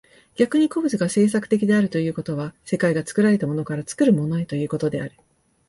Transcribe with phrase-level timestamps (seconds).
[0.33, 5.11] 逆に個物が製作的であるということは、世界が作られたものから作るものへということである。